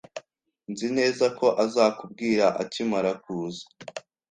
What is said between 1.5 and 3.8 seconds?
azakubwira akimara kuza